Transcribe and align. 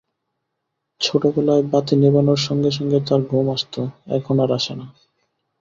ছোটবেলায় 1.01 1.63
বাতি 1.71 1.95
নেভানোর 1.95 2.39
সঙ্গে 2.47 2.71
সঙ্গে 2.71 2.97
তার 3.07 3.21
ঘুম 3.21 3.45
আসত, 3.49 3.75
এখন 4.17 4.35
আর 4.39 4.51
আসে 4.57 4.73
না। 4.75 4.85